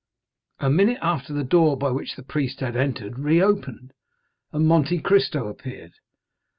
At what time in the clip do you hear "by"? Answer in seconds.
1.77-1.91